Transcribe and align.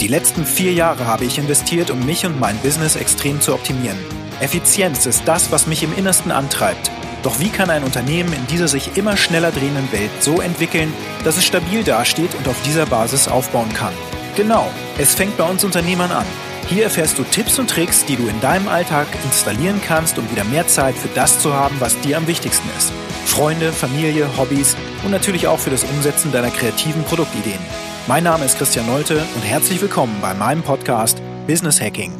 Die 0.00 0.06
letzten 0.06 0.46
vier 0.46 0.72
Jahre 0.72 1.08
habe 1.08 1.24
ich 1.24 1.38
investiert, 1.38 1.90
um 1.90 2.06
mich 2.06 2.24
und 2.24 2.38
mein 2.38 2.56
Business 2.58 2.94
extrem 2.94 3.40
zu 3.40 3.52
optimieren. 3.52 3.98
Effizienz 4.40 5.06
ist 5.06 5.22
das, 5.26 5.50
was 5.50 5.66
mich 5.66 5.82
im 5.82 5.92
Innersten 5.96 6.30
antreibt. 6.30 6.92
Doch 7.24 7.40
wie 7.40 7.48
kann 7.48 7.68
ein 7.68 7.82
Unternehmen 7.82 8.32
in 8.32 8.46
dieser 8.46 8.68
sich 8.68 8.96
immer 8.96 9.16
schneller 9.16 9.50
drehenden 9.50 9.90
Welt 9.90 10.10
so 10.20 10.40
entwickeln, 10.40 10.92
dass 11.24 11.36
es 11.36 11.44
stabil 11.44 11.82
dasteht 11.82 12.32
und 12.36 12.46
auf 12.46 12.54
dieser 12.64 12.86
Basis 12.86 13.26
aufbauen 13.26 13.74
kann? 13.74 13.92
Genau, 14.36 14.70
es 14.98 15.16
fängt 15.16 15.36
bei 15.36 15.42
uns 15.42 15.64
Unternehmern 15.64 16.12
an. 16.12 16.26
Hier 16.68 16.84
erfährst 16.84 17.18
du 17.18 17.24
Tipps 17.24 17.58
und 17.58 17.68
Tricks, 17.68 18.04
die 18.04 18.14
du 18.14 18.28
in 18.28 18.40
deinem 18.40 18.68
Alltag 18.68 19.08
installieren 19.24 19.80
kannst, 19.84 20.16
um 20.16 20.30
wieder 20.30 20.44
mehr 20.44 20.68
Zeit 20.68 20.94
für 20.94 21.08
das 21.16 21.40
zu 21.40 21.52
haben, 21.52 21.74
was 21.80 21.98
dir 22.02 22.18
am 22.18 22.28
wichtigsten 22.28 22.68
ist. 22.78 22.92
Freunde, 23.24 23.72
Familie, 23.72 24.28
Hobbys 24.38 24.76
und 25.02 25.10
natürlich 25.10 25.48
auch 25.48 25.58
für 25.58 25.70
das 25.70 25.82
Umsetzen 25.82 26.30
deiner 26.30 26.50
kreativen 26.50 27.02
Produktideen. 27.02 27.87
Mein 28.08 28.24
Name 28.24 28.46
ist 28.46 28.56
Christian 28.56 28.86
Nolte 28.86 29.22
und 29.34 29.42
herzlich 29.42 29.82
willkommen 29.82 30.16
bei 30.22 30.32
meinem 30.32 30.62
Podcast 30.62 31.20
Business 31.46 31.78
Hacking. 31.78 32.10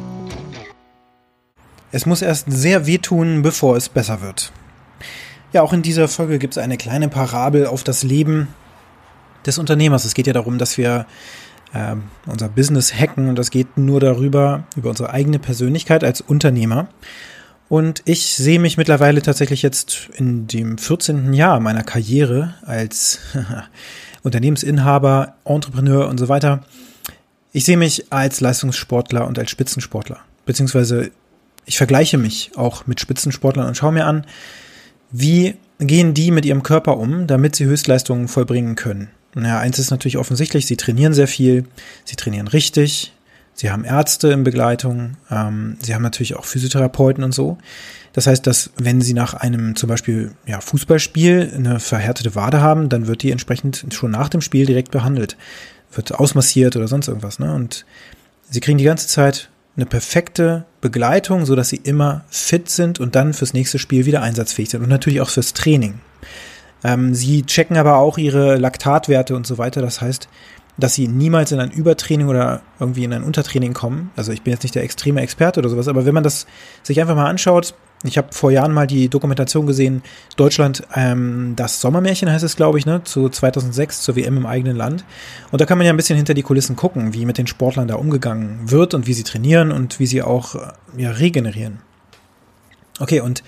Es 1.91 2.05
muss 2.05 2.21
erst 2.21 2.45
sehr 2.51 2.85
wehtun, 2.85 3.41
bevor 3.41 3.75
es 3.75 3.89
besser 3.89 4.21
wird. 4.21 4.51
Ja, 5.51 5.63
auch 5.63 5.73
in 5.73 5.81
dieser 5.81 6.07
Folge 6.07 6.37
gibt 6.37 6.53
es 6.53 6.57
eine 6.59 6.77
kleine 6.77 7.09
Parabel 7.09 7.65
auf 7.65 7.83
das 7.83 8.03
Leben 8.03 8.49
des 9.47 9.57
Unternehmers. 9.57 10.05
Es 10.05 10.13
geht 10.13 10.27
ja 10.27 10.33
darum, 10.33 10.59
dass 10.59 10.77
wir 10.77 11.07
äh, 11.73 11.95
unser 12.27 12.49
Business 12.49 12.93
hacken 12.93 13.27
und 13.27 13.39
das 13.39 13.49
geht 13.49 13.75
nur 13.75 13.99
darüber, 13.99 14.65
über 14.75 14.91
unsere 14.91 15.09
eigene 15.09 15.39
Persönlichkeit 15.39 16.03
als 16.03 16.21
Unternehmer. 16.21 16.87
Und 17.69 18.01
ich 18.05 18.33
sehe 18.35 18.59
mich 18.59 18.77
mittlerweile 18.77 19.21
tatsächlich 19.21 19.61
jetzt 19.61 20.09
in 20.15 20.47
dem 20.47 20.79
14. 20.79 21.33
Jahr 21.33 21.59
meiner 21.59 21.83
Karriere 21.83 22.55
als 22.65 23.19
Unternehmensinhaber, 24.23 25.35
Entrepreneur 25.45 26.07
und 26.07 26.17
so 26.17 26.27
weiter. 26.27 26.63
Ich 27.53 27.65
sehe 27.65 27.77
mich 27.77 28.11
als 28.11 28.41
Leistungssportler 28.41 29.27
und 29.27 29.37
als 29.37 29.51
Spitzensportler. 29.51 30.19
Beziehungsweise 30.45 31.11
ich 31.65 31.77
vergleiche 31.77 32.17
mich 32.17 32.51
auch 32.55 32.87
mit 32.87 32.99
Spitzensportlern 32.99 33.67
und 33.67 33.77
schaue 33.77 33.91
mir 33.91 34.07
an, 34.07 34.25
wie 35.11 35.55
gehen 35.79 36.15
die 36.15 36.31
mit 36.31 36.45
ihrem 36.45 36.63
Körper 36.63 36.97
um, 36.97 37.27
damit 37.27 37.55
sie 37.55 37.65
Höchstleistungen 37.65 38.27
vollbringen 38.27 38.75
können. 38.75 39.09
Naja, 39.35 39.59
eins 39.59 39.77
ist 39.77 39.91
natürlich 39.91 40.17
offensichtlich, 40.17 40.65
sie 40.65 40.77
trainieren 40.77 41.13
sehr 41.13 41.27
viel, 41.27 41.65
sie 42.03 42.15
trainieren 42.15 42.47
richtig, 42.47 43.13
sie 43.59 43.71
haben 43.71 43.83
Ärzte 43.83 44.29
in 44.29 44.45
Begleitung, 44.45 45.17
ähm, 45.29 45.75
sie 45.81 45.93
haben 45.93 46.01
natürlich 46.01 46.37
auch 46.37 46.45
Physiotherapeuten 46.45 47.25
und 47.25 47.33
so. 47.33 47.57
Das 48.13 48.25
heißt, 48.25 48.47
dass 48.47 48.71
wenn 48.77 49.01
sie 49.01 49.13
nach 49.13 49.33
einem 49.33 49.75
zum 49.75 49.89
Beispiel 49.89 50.31
ja, 50.45 50.61
Fußballspiel 50.61 51.51
eine 51.53 51.81
verhärtete 51.81 52.35
Wade 52.35 52.61
haben, 52.61 52.87
dann 52.87 53.07
wird 53.07 53.21
die 53.21 53.31
entsprechend 53.31 53.85
schon 53.91 54.11
nach 54.11 54.29
dem 54.29 54.39
Spiel 54.39 54.65
direkt 54.65 54.91
behandelt, 54.91 55.35
wird 55.91 56.15
ausmassiert 56.15 56.77
oder 56.77 56.87
sonst 56.87 57.09
irgendwas. 57.09 57.39
Ne? 57.39 57.53
Und 57.53 57.85
sie 58.49 58.61
kriegen 58.61 58.77
die 58.77 58.85
ganze 58.85 59.07
Zeit 59.07 59.49
eine 59.75 59.85
perfekte 59.85 60.63
Begleitung, 60.79 61.45
so 61.45 61.55
dass 61.55 61.67
sie 61.67 61.81
immer 61.83 62.23
fit 62.29 62.69
sind 62.69 62.97
und 62.99 63.15
dann 63.15 63.33
fürs 63.33 63.53
nächste 63.53 63.77
Spiel 63.77 64.05
wieder 64.05 64.21
einsatzfähig 64.21 64.69
sind 64.69 64.81
und 64.81 64.89
natürlich 64.89 65.19
auch 65.19 65.29
fürs 65.29 65.53
Training. 65.53 65.99
Ähm, 66.81 67.13
sie 67.13 67.43
checken 67.43 67.75
aber 67.75 67.97
auch 67.97 68.17
ihre 68.17 68.55
Laktatwerte 68.55 69.35
und 69.35 69.45
so 69.45 69.57
weiter. 69.57 69.81
Das 69.81 69.99
heißt, 69.99 70.29
dass 70.79 70.95
sie 70.95 71.07
niemals 71.07 71.51
in 71.51 71.59
ein 71.59 71.71
Übertraining 71.71 72.27
oder 72.27 72.61
irgendwie 72.79 73.03
in 73.03 73.13
ein 73.13 73.23
Untertraining 73.23 73.73
kommen. 73.73 74.11
Also 74.15 74.31
ich 74.31 74.41
bin 74.41 74.53
jetzt 74.53 74.63
nicht 74.63 74.75
der 74.75 74.83
extreme 74.83 75.21
Experte 75.21 75.59
oder 75.59 75.69
sowas, 75.69 75.87
aber 75.87 76.05
wenn 76.05 76.13
man 76.13 76.23
das 76.23 76.47
sich 76.83 76.99
einfach 77.01 77.15
mal 77.15 77.29
anschaut, 77.29 77.73
ich 78.03 78.17
habe 78.17 78.29
vor 78.31 78.49
Jahren 78.49 78.71
mal 78.71 78.87
die 78.87 79.09
Dokumentation 79.09 79.67
gesehen, 79.67 80.03
Deutschland, 80.37 80.83
ähm, 80.95 81.53
das 81.57 81.81
Sommermärchen 81.81 82.31
heißt 82.31 82.45
es, 82.45 82.55
glaube 82.55 82.77
ich, 82.77 82.85
ne, 82.85 83.03
zu 83.03 83.27
2006 83.27 84.01
zur 84.01 84.15
WM 84.15 84.37
im 84.37 84.45
eigenen 84.45 84.77
Land. 84.77 85.03
Und 85.51 85.59
da 85.59 85.65
kann 85.65 85.77
man 85.77 85.85
ja 85.85 85.91
ein 85.91 85.97
bisschen 85.97 86.15
hinter 86.15 86.33
die 86.33 86.43
Kulissen 86.43 86.77
gucken, 86.77 87.13
wie 87.13 87.25
mit 87.25 87.37
den 87.37 87.47
Sportlern 87.47 87.89
da 87.89 87.95
umgegangen 87.95 88.71
wird 88.71 88.93
und 88.93 89.05
wie 89.05 89.13
sie 89.13 89.23
trainieren 89.23 89.71
und 89.73 89.99
wie 89.99 90.07
sie 90.07 90.21
auch 90.21 90.55
äh, 90.55 90.59
ja, 90.97 91.11
regenerieren. 91.11 91.79
Okay, 92.99 93.19
und 93.19 93.43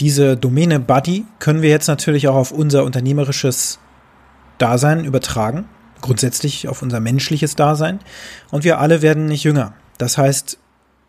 diese 0.00 0.36
Domäne 0.36 0.80
Buddy 0.80 1.24
können 1.38 1.62
wir 1.62 1.70
jetzt 1.70 1.88
natürlich 1.88 2.28
auch 2.28 2.34
auf 2.34 2.52
unser 2.52 2.84
unternehmerisches 2.84 3.78
Dasein 4.58 5.04
übertragen, 5.04 5.66
grundsätzlich 6.00 6.68
auf 6.68 6.82
unser 6.82 7.00
menschliches 7.00 7.56
Dasein. 7.56 8.00
Und 8.50 8.64
wir 8.64 8.78
alle 8.78 9.02
werden 9.02 9.26
nicht 9.26 9.44
jünger. 9.44 9.74
Das 9.98 10.18
heißt, 10.18 10.58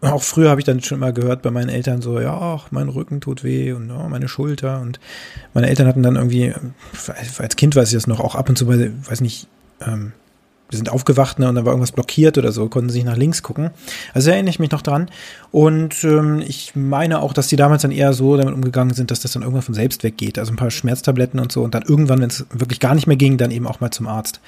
auch 0.02 0.22
früher 0.22 0.50
habe 0.50 0.62
ich 0.62 0.66
dann 0.66 0.82
schon 0.82 1.00
immer 1.00 1.12
gehört 1.12 1.42
bei 1.42 1.50
meinen 1.50 1.70
Eltern 1.70 2.02
so, 2.02 2.20
ja, 2.20 2.34
ach, 2.34 2.68
mein 2.72 2.88
Rücken 2.88 3.20
tut 3.20 3.44
weh 3.44 3.74
und 3.74 3.90
oh, 3.90 4.08
meine 4.10 4.28
Schulter 4.28 4.80
und 4.82 5.00
meine 5.54 5.68
Eltern 5.70 5.88
hatten 5.88 6.04
dann 6.04 6.16
irgendwie, 6.16 6.54
als 7.38 7.56
Kind 7.56 7.76
weiß 7.76 7.90
ich 7.90 7.96
das 7.96 8.08
noch, 8.08 8.20
auch 8.20 8.36
ab 8.36 8.48
und 8.48 8.58
zu, 8.58 8.68
weiß 8.68 9.22
nicht, 9.22 9.48
ähm, 9.82 10.14
wir 10.70 10.78
sind 10.78 10.90
aufgewacht 10.90 11.40
ne, 11.40 11.48
und 11.48 11.56
dann 11.56 11.66
war 11.66 11.72
irgendwas 11.72 11.92
blockiert 11.92 12.38
oder 12.38 12.52
so, 12.52 12.68
konnten 12.68 12.90
sich 12.90 13.04
nach 13.04 13.18
links 13.18 13.44
gucken. 13.44 13.72
Also 14.14 14.32
erinnere 14.32 14.50
ich 14.50 14.60
mich 14.60 14.72
noch 14.72 14.82
dran. 14.82 15.10
Und 15.52 16.04
ähm, 16.04 16.44
ich 16.46 16.76
meine 16.76 17.22
auch, 17.22 17.34
dass 17.34 17.48
die 17.48 17.56
damals 17.56 17.84
dann 17.84 17.92
eher 17.92 18.14
so 18.14 18.36
damit 18.36 18.54
umgegangen 18.54 18.94
sind, 18.94 19.12
dass 19.12 19.22
das 19.22 19.32
dann 19.32 19.44
irgendwann 19.44 19.64
von 19.64 19.76
selbst 19.76 20.04
weggeht. 20.04 20.38
Also 20.38 20.52
ein 20.52 20.58
paar 20.58 20.72
Schmerztabletten 20.72 21.40
und 21.40 21.52
so 21.52 21.64
und 21.64 21.74
dann 21.74 21.84
irgendwann, 21.84 22.22
wenn 22.22 22.30
es 22.30 22.46
wirklich 22.52 22.80
gar 22.80 22.96
nicht 22.96 23.08
mehr 23.08 23.18
ging, 23.18 23.38
dann 23.38 23.52
eben 23.52 23.68
auch 23.68 23.80
mal 23.80 23.92
zum 23.92 24.08
Arzt. 24.08 24.42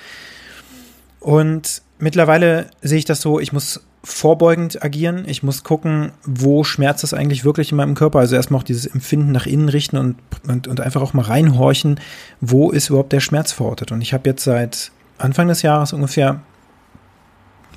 Und 1.19 1.81
mittlerweile 1.99 2.67
sehe 2.81 2.99
ich 2.99 3.05
das 3.05 3.21
so, 3.21 3.39
ich 3.39 3.53
muss 3.53 3.81
vorbeugend 4.03 4.83
agieren. 4.83 5.25
Ich 5.27 5.43
muss 5.43 5.63
gucken, 5.63 6.11
wo 6.23 6.63
schmerzt 6.63 7.03
es 7.03 7.13
eigentlich 7.13 7.43
wirklich 7.43 7.71
in 7.71 7.77
meinem 7.77 7.95
Körper. 7.95 8.19
Also 8.19 8.35
erstmal 8.35 8.59
auch 8.59 8.65
dieses 8.65 8.85
Empfinden 8.85 9.31
nach 9.31 9.45
innen 9.45 9.69
richten 9.69 9.97
und, 9.97 10.15
und, 10.47 10.67
und 10.67 10.79
einfach 10.79 11.01
auch 11.01 11.13
mal 11.13 11.25
reinhorchen, 11.25 11.99
wo 12.39 12.71
ist 12.71 12.89
überhaupt 12.89 13.11
der 13.11 13.19
Schmerz 13.19 13.51
verortet. 13.51 13.91
Und 13.91 14.01
ich 14.01 14.13
habe 14.13 14.29
jetzt 14.29 14.43
seit 14.43 14.91
Anfang 15.19 15.47
des 15.47 15.61
Jahres 15.61 15.93
ungefähr, 15.93 16.41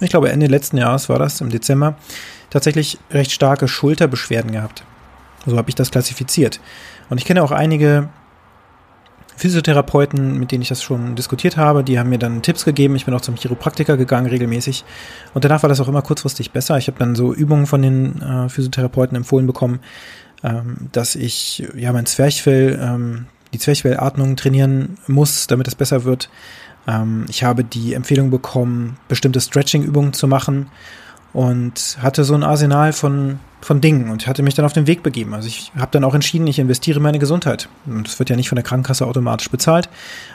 ich 0.00 0.10
glaube 0.10 0.30
Ende 0.30 0.46
letzten 0.46 0.78
Jahres 0.78 1.08
war 1.08 1.18
das, 1.18 1.40
im 1.40 1.50
Dezember, 1.50 1.96
tatsächlich 2.50 2.98
recht 3.10 3.32
starke 3.32 3.68
Schulterbeschwerden 3.68 4.52
gehabt. 4.52 4.84
So 5.46 5.56
habe 5.56 5.68
ich 5.68 5.74
das 5.74 5.90
klassifiziert. 5.90 6.60
Und 7.10 7.18
ich 7.18 7.24
kenne 7.24 7.42
auch 7.42 7.50
einige 7.50 8.08
Physiotherapeuten, 9.36 10.38
mit 10.38 10.52
denen 10.52 10.62
ich 10.62 10.68
das 10.68 10.82
schon 10.82 11.16
diskutiert 11.16 11.56
habe, 11.56 11.82
die 11.82 11.98
haben 11.98 12.10
mir 12.10 12.18
dann 12.18 12.42
Tipps 12.42 12.64
gegeben. 12.64 12.94
Ich 12.96 13.06
bin 13.06 13.14
auch 13.14 13.20
zum 13.20 13.36
Chiropraktiker 13.36 13.96
gegangen 13.96 14.28
regelmäßig. 14.28 14.84
Und 15.34 15.44
danach 15.44 15.62
war 15.62 15.68
das 15.68 15.80
auch 15.80 15.88
immer 15.88 16.02
kurzfristig 16.02 16.52
besser. 16.52 16.78
Ich 16.78 16.86
habe 16.86 16.98
dann 16.98 17.14
so 17.14 17.34
Übungen 17.34 17.66
von 17.66 17.82
den 17.82 18.22
äh, 18.22 18.48
Physiotherapeuten 18.48 19.16
empfohlen 19.16 19.46
bekommen, 19.46 19.80
ähm, 20.44 20.88
dass 20.92 21.16
ich 21.16 21.66
ja 21.74 21.92
mein 21.92 22.06
Zwerchfell, 22.06 22.78
ähm, 22.80 23.26
die 23.52 23.58
Zwerchfellatmung 23.58 24.36
trainieren 24.36 24.98
muss, 25.06 25.46
damit 25.46 25.66
es 25.66 25.74
besser 25.74 26.04
wird. 26.04 26.28
Ähm, 26.86 27.26
ich 27.28 27.44
habe 27.44 27.64
die 27.64 27.94
Empfehlung 27.94 28.30
bekommen, 28.30 28.96
bestimmte 29.08 29.40
Stretching-Übungen 29.40 30.12
zu 30.12 30.26
machen 30.26 30.68
und 31.32 31.96
hatte 32.02 32.24
so 32.24 32.34
ein 32.34 32.42
Arsenal 32.42 32.92
von, 32.92 33.38
von 33.62 33.80
Dingen 33.80 34.10
und 34.10 34.26
hatte 34.26 34.42
mich 34.42 34.54
dann 34.54 34.66
auf 34.66 34.74
den 34.74 34.86
Weg 34.86 35.02
begeben. 35.02 35.32
Also 35.32 35.48
ich 35.48 35.72
habe 35.74 35.90
dann 35.90 36.04
auch 36.04 36.14
entschieden, 36.14 36.46
ich 36.46 36.58
investiere 36.58 36.98
in 36.98 37.02
meine 37.02 37.18
Gesundheit. 37.18 37.68
Und 37.86 38.06
das 38.06 38.18
wird 38.18 38.28
ja 38.28 38.36
nicht 38.36 38.50
von 38.50 38.56
der 38.56 38.64
Krankenkasse 38.64 39.06
automatisch 39.06 39.48
bezahlt, 39.48 39.88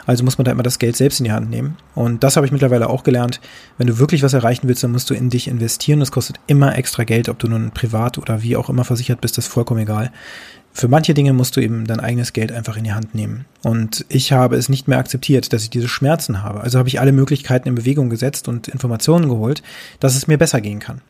also 0.06 0.24
muss 0.24 0.38
man 0.38 0.44
da 0.44 0.50
immer 0.50 0.64
das 0.64 0.80
Geld 0.80 0.96
selbst 0.96 1.20
in 1.20 1.24
die 1.24 1.32
Hand 1.32 1.50
nehmen. 1.50 1.76
Und 1.94 2.24
das 2.24 2.36
habe 2.36 2.46
ich 2.46 2.52
mittlerweile 2.52 2.88
auch 2.88 3.04
gelernt. 3.04 3.40
Wenn 3.76 3.86
du 3.86 3.98
wirklich 3.98 4.24
was 4.24 4.34
erreichen 4.34 4.66
willst, 4.66 4.82
dann 4.82 4.92
musst 4.92 5.08
du 5.08 5.14
in 5.14 5.30
dich 5.30 5.46
investieren. 5.46 6.00
Das 6.00 6.10
kostet 6.10 6.40
immer 6.48 6.76
extra 6.76 7.04
Geld, 7.04 7.28
ob 7.28 7.38
du 7.38 7.46
nun 7.46 7.70
privat 7.70 8.18
oder 8.18 8.42
wie 8.42 8.56
auch 8.56 8.68
immer 8.68 8.84
versichert 8.84 9.20
bist, 9.20 9.38
das 9.38 9.46
ist 9.46 9.52
vollkommen 9.52 9.80
egal 9.80 10.10
für 10.72 10.88
manche 10.88 11.14
Dinge 11.14 11.32
musst 11.32 11.56
du 11.56 11.60
eben 11.60 11.86
dein 11.86 12.00
eigenes 12.00 12.32
Geld 12.32 12.52
einfach 12.52 12.76
in 12.76 12.84
die 12.84 12.92
Hand 12.92 13.14
nehmen. 13.14 13.46
Und 13.62 14.04
ich 14.08 14.32
habe 14.32 14.56
es 14.56 14.68
nicht 14.68 14.86
mehr 14.86 14.98
akzeptiert, 14.98 15.52
dass 15.52 15.64
ich 15.64 15.70
diese 15.70 15.88
Schmerzen 15.88 16.42
habe. 16.42 16.60
Also 16.60 16.78
habe 16.78 16.88
ich 16.88 17.00
alle 17.00 17.12
Möglichkeiten 17.12 17.68
in 17.68 17.74
Bewegung 17.74 18.10
gesetzt 18.10 18.46
und 18.46 18.68
Informationen 18.68 19.28
geholt, 19.28 19.62
dass 19.98 20.14
es 20.14 20.28
mir 20.28 20.38
besser 20.38 20.60
gehen 20.60 20.78
kann. 20.78 21.00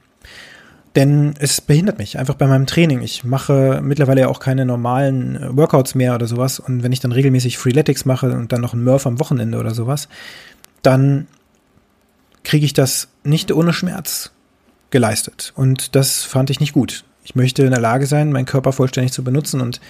Denn 0.97 1.35
es 1.39 1.61
behindert 1.61 1.99
mich 1.99 2.19
einfach 2.19 2.35
bei 2.35 2.47
meinem 2.47 2.67
Training. 2.67 3.03
Ich 3.03 3.23
mache 3.25 3.81
mittlerweile 3.83 4.23
ja 4.23 4.29
auch 4.29 4.41
keine 4.41 4.65
normalen 4.65 5.37
äh, 5.37 5.57
Workouts 5.57 5.95
mehr 5.95 6.15
oder 6.15 6.27
sowas. 6.27 6.59
Und 6.61 6.83
wenn 6.83 6.93
ich 6.93 7.01
dann 7.01 7.13
regelmäßig 7.13 7.59
Freeletics 7.59 8.05
mache 8.05 8.33
und 8.33 8.53
dann 8.53 8.61
noch 8.61 8.73
einen 8.73 8.85
Murph 8.85 9.07
am 9.07 9.21
Wochenende 9.21 9.59
oder 9.59 9.75
sowas, 9.75 10.09
dann 10.83 11.27
kriege 12.43 12.65
ich 12.65 12.73
das 12.73 13.09
nicht 13.23 13.53
ohne 13.53 13.73
Schmerz 13.73 14.33
geleistet. 14.91 15.53
Und 15.55 15.95
das 15.95 16.25
fand 16.25 16.51
ich 16.51 16.61
nicht 16.61 16.73
gut. 16.73 17.05
Ich 17.29 17.35
möchte 17.35 17.63
in 17.63 17.73
der 17.73 17.81
Lage 17.81 18.07
sein, 18.07 18.33
meinen 18.33 18.47
Körper 18.47 18.73
vollständig 18.73 19.13
zu 19.13 19.23
benutzen 19.23 19.61
und 19.61 19.83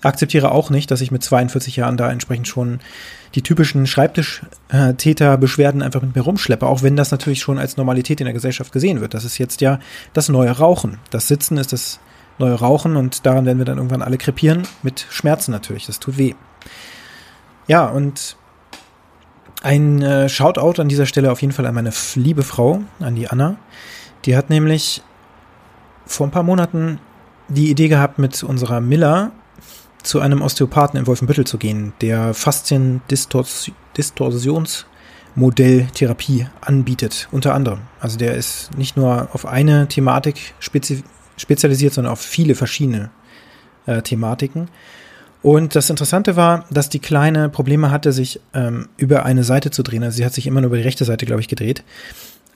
akzeptiere 0.00 0.50
auch 0.50 0.70
nicht, 0.70 0.90
dass 0.90 1.02
ich 1.02 1.10
mit 1.10 1.22
42 1.22 1.76
Jahren 1.76 1.98
da 1.98 2.10
entsprechend 2.10 2.48
schon 2.48 2.80
die 3.34 3.42
typischen 3.42 3.86
Schreibtischtäterbeschwerden 3.86 5.82
einfach 5.82 6.00
mit 6.00 6.16
mir 6.16 6.22
rumschleppe, 6.22 6.66
auch 6.66 6.82
wenn 6.82 6.96
das 6.96 7.10
natürlich 7.10 7.40
schon 7.40 7.58
als 7.58 7.76
Normalität 7.76 8.22
in 8.22 8.24
der 8.24 8.32
Gesellschaft 8.32 8.72
gesehen 8.72 9.02
wird. 9.02 9.12
Das 9.12 9.26
ist 9.26 9.36
jetzt 9.36 9.60
ja 9.60 9.78
das 10.14 10.30
neue 10.30 10.52
Rauchen. 10.52 10.96
Das 11.10 11.28
Sitzen 11.28 11.58
ist 11.58 11.74
das 11.74 12.00
neue 12.38 12.54
Rauchen 12.54 12.96
und 12.96 13.26
daran 13.26 13.44
werden 13.44 13.58
wir 13.58 13.66
dann 13.66 13.76
irgendwann 13.76 14.00
alle 14.00 14.16
krepieren, 14.16 14.62
mit 14.82 15.06
Schmerzen 15.10 15.50
natürlich. 15.50 15.84
Das 15.84 16.00
tut 16.00 16.16
weh. 16.16 16.32
Ja, 17.66 17.84
und 17.84 18.38
ein 19.62 20.00
äh, 20.00 20.30
Shoutout 20.30 20.80
an 20.80 20.88
dieser 20.88 21.04
Stelle 21.04 21.30
auf 21.30 21.42
jeden 21.42 21.52
Fall 21.52 21.66
an 21.66 21.74
meine 21.74 21.92
liebe 22.14 22.42
Frau, 22.42 22.80
an 23.00 23.16
die 23.16 23.28
Anna. 23.28 23.56
Die 24.24 24.34
hat 24.34 24.48
nämlich 24.48 25.02
vor 26.06 26.26
ein 26.26 26.30
paar 26.30 26.42
Monaten 26.42 26.98
die 27.48 27.70
Idee 27.70 27.88
gehabt, 27.88 28.18
mit 28.18 28.42
unserer 28.42 28.80
Miller 28.80 29.30
zu 30.02 30.20
einem 30.20 30.42
Osteopathen 30.42 30.98
in 30.98 31.06
Wolfenbüttel 31.06 31.46
zu 31.46 31.58
gehen, 31.58 31.92
der 32.00 32.34
Fasziendistorsionsmedizin 32.34 34.96
Modelltherapie 35.36 36.46
anbietet, 36.62 37.28
unter 37.30 37.54
anderem. 37.54 37.80
Also 38.00 38.16
der 38.16 38.34
ist 38.34 38.70
nicht 38.76 38.96
nur 38.96 39.28
auf 39.32 39.46
eine 39.46 39.86
Thematik 39.86 40.54
spezi 40.58 41.04
spezialisiert, 41.36 41.92
sondern 41.92 42.14
auf 42.14 42.20
viele 42.20 42.54
verschiedene 42.54 43.10
äh, 43.84 44.00
Thematiken. 44.00 44.68
Und 45.42 45.76
das 45.76 45.90
Interessante 45.90 46.34
war, 46.34 46.64
dass 46.70 46.88
die 46.88 46.98
Kleine 46.98 47.50
Probleme 47.50 47.90
hatte, 47.90 48.12
sich 48.12 48.40
ähm, 48.54 48.88
über 48.96 49.26
eine 49.26 49.44
Seite 49.44 49.70
zu 49.70 49.82
drehen. 49.82 50.02
Also 50.02 50.16
sie 50.16 50.24
hat 50.24 50.32
sich 50.32 50.46
immer 50.46 50.62
nur 50.62 50.68
über 50.68 50.78
die 50.78 50.82
rechte 50.82 51.04
Seite, 51.04 51.26
glaube 51.26 51.42
ich, 51.42 51.48
gedreht. 51.48 51.84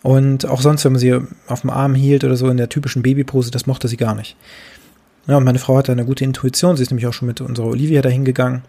Und 0.02 0.46
auch 0.46 0.62
sonst, 0.62 0.84
wenn 0.84 0.92
man 0.92 1.00
sie 1.00 1.18
auf 1.46 1.60
dem 1.60 1.70
Arm 1.70 1.94
hielt 1.94 2.24
oder 2.24 2.36
so 2.36 2.48
in 2.48 2.56
der 2.56 2.68
typischen 2.68 3.02
Babypose, 3.02 3.50
das 3.50 3.66
mochte 3.66 3.88
sie 3.88 3.96
gar 3.96 4.14
nicht. 4.14 4.36
Ja, 5.26 5.36
und 5.36 5.44
meine 5.44 5.58
Frau 5.58 5.76
hatte 5.76 5.92
eine 5.92 6.06
gute 6.06 6.24
Intuition. 6.24 6.76
Sie 6.76 6.82
ist 6.82 6.90
nämlich 6.90 7.06
auch 7.06 7.12
schon 7.12 7.28
mit 7.28 7.40
unserer 7.40 7.66
Olivia 7.66 8.00
dahin 8.00 8.24
gegangen. 8.24 8.62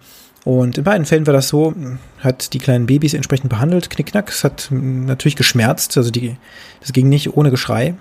Und 0.43 0.77
in 0.77 0.83
beiden 0.83 1.05
Fällen 1.05 1.27
war 1.27 1.33
das 1.33 1.47
so, 1.47 1.73
hat 2.19 2.53
die 2.53 2.59
kleinen 2.59 2.87
Babys 2.87 3.13
entsprechend 3.13 3.49
behandelt, 3.49 3.89
knickknack. 3.89 4.29
Es 4.29 4.43
hat 4.43 4.69
natürlich 4.71 5.35
geschmerzt, 5.35 5.97
also 5.97 6.09
die, 6.09 6.35
das 6.81 6.93
ging 6.93 7.09
nicht 7.09 7.35
ohne 7.37 7.51
Geschrei. 7.51 7.95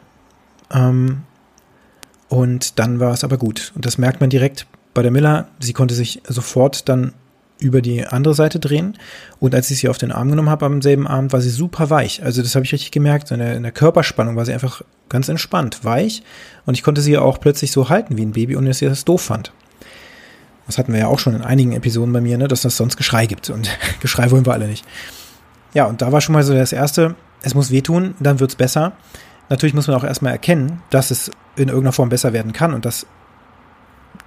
Ähm, 0.73 1.23
und 2.29 2.79
dann 2.79 2.99
war 2.99 3.13
es 3.13 3.25
aber 3.25 3.37
gut. 3.37 3.73
Und 3.75 3.85
das 3.85 3.99
merkt 3.99 4.21
man 4.21 4.31
direkt 4.31 4.67
bei 4.95 5.03
der 5.03 5.11
Miller. 5.11 5.49
Sie 5.59 5.73
konnte 5.73 5.95
sich 5.95 6.23
sofort 6.27 6.89
dann 6.89 7.13
über 7.61 7.83
die 7.83 8.07
andere 8.07 8.35
Seite 8.35 8.59
drehen. 8.59 8.97
Und 9.39 9.55
als 9.55 9.71
ich 9.71 9.79
sie 9.79 9.89
auf 9.89 9.99
den 9.99 10.13
Arm 10.13 10.31
genommen 10.31 10.51
habe 10.51 10.67
am 10.67 10.83
selben 10.83 11.07
Abend, 11.07 11.33
war 11.33 11.41
sie 11.41 11.51
super 11.51 11.91
weich. 11.91 12.23
Also 12.23 12.43
das 12.43 12.55
habe 12.55 12.65
ich 12.65 12.73
richtig 12.73 12.91
gemerkt. 12.91 13.31
In 13.31 13.39
der, 13.39 13.57
in 13.57 13.63
der, 13.63 13.73
Körperspannung 13.73 14.37
war 14.37 14.45
sie 14.45 14.53
einfach 14.53 14.83
ganz 15.09 15.29
entspannt, 15.29 15.85
weich. 15.85 16.23
Und 16.67 16.75
ich 16.75 16.83
konnte 16.83 17.01
sie 17.01 17.19
auch 17.19 17.41
plötzlich 17.41 17.73
so 17.73 17.89
halten 17.89 18.17
wie 18.17 18.25
ein 18.25 18.33
Baby, 18.33 18.57
ohne 18.57 18.69
dass 18.69 18.79
sie 18.79 18.87
das 18.87 19.05
doof 19.05 19.23
fand. 19.23 19.53
Das 20.67 20.79
hatten 20.79 20.93
wir 20.93 21.01
ja 21.01 21.07
auch 21.09 21.19
schon 21.19 21.35
in 21.35 21.43
einigen 21.43 21.73
Episoden 21.73 22.13
bei 22.13 22.21
mir, 22.21 22.39
ne, 22.39 22.49
dass 22.49 22.63
das 22.63 22.77
sonst 22.77 22.97
Geschrei 22.97 23.27
gibt. 23.27 23.51
Und 23.51 23.71
Geschrei 24.01 24.31
wollen 24.31 24.47
wir 24.47 24.53
alle 24.53 24.67
nicht. 24.67 24.85
Ja, 25.75 25.87
und 25.87 26.03
da 26.03 26.13
war 26.13 26.21
schon 26.21 26.33
mal 26.33 26.43
so 26.43 26.55
das 26.55 26.73
Erste, 26.73 27.15
es 27.43 27.55
muss 27.55 27.71
wehtun, 27.71 28.15
dann 28.21 28.41
wird's 28.41 28.57
besser. 28.57 28.93
Natürlich 29.49 29.75
muss 29.75 29.89
man 29.89 29.97
auch 29.97 30.05
erstmal 30.05 30.33
erkennen, 30.33 30.83
dass 30.91 31.11
es 31.11 31.31
in 31.57 31.69
irgendeiner 31.69 31.93
Form 31.93 32.09
besser 32.09 32.33
werden 32.33 32.53
kann 32.53 32.73
und 32.73 32.85
dass 32.85 33.07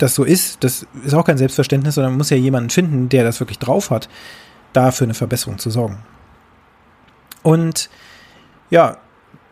das 0.04 0.16
so 0.16 0.26
ist, 0.26 0.66
das 0.66 0.86
ist 1.06 1.14
auch 1.14 1.24
kein 1.24 1.38
Selbstverständnis, 1.38 1.96
sondern 1.96 2.12
man 2.12 2.18
muss 2.18 2.30
ja 2.30 2.36
jemanden 2.36 2.70
finden, 2.70 3.08
der 3.08 3.24
das 3.24 3.40
wirklich 3.40 3.58
drauf 3.58 3.90
hat, 3.90 4.10
da 4.74 4.92
für 4.92 5.06
eine 5.06 5.14
Verbesserung 5.14 5.60
zu 5.60 5.70
sorgen. 5.70 6.00
Und 7.42 7.90
ja, 8.70 8.98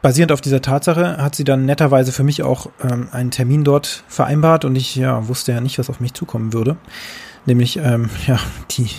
basierend 0.01 0.33
auf 0.33 0.41
dieser 0.41 0.61
Tatsache 0.61 1.17
hat 1.17 1.35
sie 1.35 1.45
dann 1.45 1.65
netterweise 1.65 2.11
für 2.11 2.23
mich 2.23 2.43
auch 2.43 2.69
ähm, 2.83 3.07
einen 3.13 3.31
Termin 3.31 3.63
dort 3.63 4.03
vereinbart 4.09 4.65
und 4.65 4.75
ich 4.75 4.97
ja, 4.97 5.25
wusste 5.29 5.53
ja 5.53 5.61
nicht, 5.61 5.79
was 5.79 5.89
auf 5.89 6.01
mich 6.01 6.13
zukommen 6.13 6.51
würde. 6.51 6.75
Nämlich 7.45 7.77
ähm, 7.77 8.09
ja, 8.27 8.37
die 8.71 8.89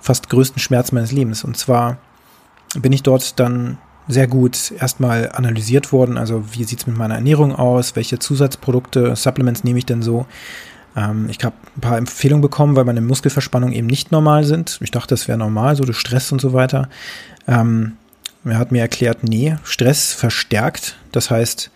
fast 0.00 0.28
größten 0.28 0.58
Schmerzen 0.58 0.96
meines 0.96 1.12
Lebens. 1.12 1.44
Und 1.44 1.56
zwar 1.56 1.98
bin 2.74 2.92
ich 2.92 3.04
dort 3.04 3.38
dann 3.38 3.78
sehr 4.08 4.26
gut 4.26 4.72
erstmal 4.72 5.30
analysiert 5.30 5.92
worden. 5.92 6.18
Also 6.18 6.42
wie 6.52 6.64
sieht's 6.64 6.88
mit 6.88 6.96
meiner 6.96 7.14
Ernährung 7.14 7.54
aus? 7.54 7.94
Welche 7.94 8.18
Zusatzprodukte, 8.18 9.14
Supplements 9.14 9.62
nehme 9.62 9.78
ich 9.78 9.86
denn 9.86 10.02
so? 10.02 10.26
Ähm, 10.96 11.28
ich 11.30 11.44
habe 11.44 11.54
ein 11.76 11.80
paar 11.80 11.98
Empfehlungen 11.98 12.42
bekommen, 12.42 12.74
weil 12.74 12.84
meine 12.84 13.00
Muskelverspannungen 13.00 13.74
eben 13.74 13.86
nicht 13.86 14.10
normal 14.10 14.44
sind. 14.44 14.78
Ich 14.80 14.90
dachte, 14.90 15.14
das 15.14 15.28
wäre 15.28 15.38
normal, 15.38 15.76
so 15.76 15.84
durch 15.84 15.98
Stress 15.98 16.32
und 16.32 16.40
so 16.40 16.52
weiter. 16.52 16.88
Ähm, 17.46 17.92
er 18.44 18.58
hat 18.58 18.72
mir 18.72 18.80
erklärt, 18.80 19.22
nee, 19.22 19.56
Stress 19.64 20.12
verstärkt. 20.12 20.96
Das 21.12 21.30
heißt, 21.30 21.70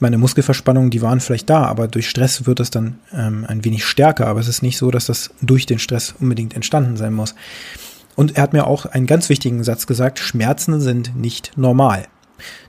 meine 0.00 0.18
Muskelverspannungen, 0.18 0.90
die 0.90 1.02
waren 1.02 1.20
vielleicht 1.20 1.48
da, 1.50 1.64
aber 1.64 1.88
durch 1.88 2.08
Stress 2.08 2.46
wird 2.46 2.60
das 2.60 2.70
dann 2.70 2.98
ähm, 3.12 3.44
ein 3.48 3.64
wenig 3.64 3.84
stärker. 3.84 4.26
Aber 4.26 4.40
es 4.40 4.48
ist 4.48 4.62
nicht 4.62 4.78
so, 4.78 4.90
dass 4.90 5.06
das 5.06 5.30
durch 5.40 5.66
den 5.66 5.78
Stress 5.78 6.14
unbedingt 6.20 6.54
entstanden 6.54 6.96
sein 6.96 7.14
muss. 7.14 7.34
Und 8.14 8.36
er 8.36 8.42
hat 8.42 8.52
mir 8.52 8.66
auch 8.66 8.84
einen 8.86 9.06
ganz 9.06 9.28
wichtigen 9.28 9.62
Satz 9.62 9.86
gesagt, 9.86 10.18
Schmerzen 10.18 10.80
sind 10.80 11.16
nicht 11.16 11.52
normal. 11.56 12.06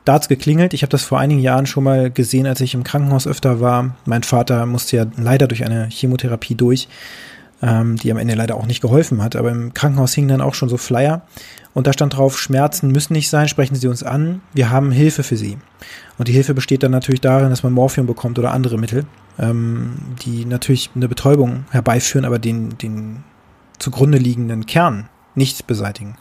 Da 0.06 0.14
hat's 0.14 0.28
geklingelt. 0.28 0.74
Ich 0.74 0.82
habe 0.82 0.92
das 0.92 1.04
vor 1.04 1.20
einigen 1.20 1.42
Jahren 1.42 1.66
schon 1.66 1.84
mal 1.84 2.12
gesehen, 2.12 2.48
als 2.48 2.62
ich 2.62 2.74
im 2.74 2.84
Krankenhaus 2.84 3.28
öfter 3.28 3.60
war. 3.60 3.96
Mein 4.06 4.24
Vater 4.24 4.66
musste 4.66 4.98
ja 4.98 5.06
leider 5.18 5.48
durch 5.48 5.64
eine 5.66 5.88
Chemotherapie 5.90 6.56
durch, 6.56 6.88
ähm, 7.62 7.96
die 7.98 8.12
am 8.12 8.18
Ende 8.18 8.36
leider 8.36 8.56
auch 8.56 8.66
nicht 8.66 8.82
geholfen 8.82 9.24
hat. 9.24 9.36
Aber 9.36 9.52
im 9.52 9.74
Krankenhaus 9.74 10.14
hingen 10.14 10.30
dann 10.30 10.42
auch 10.42 10.54
schon 10.54 10.70
so 10.70 10.78
Flyer. 10.78 11.22
Und 11.74 11.88
da 11.88 11.94
stand 11.94 12.18
drauf, 12.18 12.40
Schmerzen 12.40 12.92
müssen 12.92 13.14
nicht 13.14 13.30
sein, 13.30 13.48
sprechen 13.48 13.76
Sie 13.76 13.88
uns 13.88 14.04
an, 14.04 14.42
wir 14.54 14.70
haben 14.72 14.92
Hilfe 14.92 15.24
für 15.24 15.38
Sie. 15.38 15.58
Und 16.18 16.28
die 16.28 16.34
Hilfe 16.34 16.54
besteht 16.54 16.84
dann 16.84 16.92
natürlich 16.92 17.22
darin, 17.22 17.52
dass 17.52 17.64
man 17.64 17.74
Morphium 17.74 18.08
bekommt 18.08 18.40
oder 18.40 18.52
andere 18.52 18.78
Mittel, 18.78 19.06
ähm, 19.38 19.94
die 20.24 20.46
natürlich 20.46 20.90
eine 20.96 21.08
Betäubung 21.08 21.66
herbeiführen, 21.70 22.26
aber 22.26 22.40
den, 22.40 22.78
den 22.78 23.24
zugrunde 23.78 24.18
liegenden 24.18 24.66
Kern 24.66 25.10
nicht 25.36 25.68
beseitigen. 25.68 26.18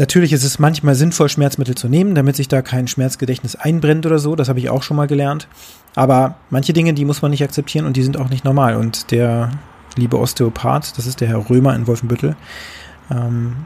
Natürlich 0.00 0.32
ist 0.32 0.44
es 0.44 0.58
manchmal 0.58 0.94
sinnvoll, 0.94 1.28
Schmerzmittel 1.28 1.74
zu 1.74 1.86
nehmen, 1.86 2.14
damit 2.14 2.34
sich 2.34 2.48
da 2.48 2.62
kein 2.62 2.88
Schmerzgedächtnis 2.88 3.54
einbrennt 3.54 4.06
oder 4.06 4.18
so. 4.18 4.34
Das 4.34 4.48
habe 4.48 4.58
ich 4.58 4.70
auch 4.70 4.82
schon 4.82 4.96
mal 4.96 5.06
gelernt. 5.06 5.46
Aber 5.94 6.36
manche 6.48 6.72
Dinge, 6.72 6.94
die 6.94 7.04
muss 7.04 7.20
man 7.20 7.30
nicht 7.30 7.44
akzeptieren 7.44 7.84
und 7.84 7.98
die 7.98 8.02
sind 8.02 8.16
auch 8.16 8.30
nicht 8.30 8.42
normal. 8.42 8.76
Und 8.76 9.10
der 9.10 9.50
liebe 9.96 10.18
Osteopath, 10.18 10.96
das 10.96 11.06
ist 11.06 11.20
der 11.20 11.28
Herr 11.28 11.50
Römer 11.50 11.76
in 11.76 11.86
Wolfenbüttel. 11.86 12.34
Ähm, 13.10 13.56